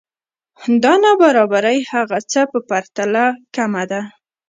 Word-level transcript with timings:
دا 0.83 0.93
نابرابری 1.03 1.77
هغه 1.91 2.17
څه 2.31 2.41
په 2.51 2.59
پرتله 2.69 3.25
کمه 3.55 3.83
ده 3.91 4.01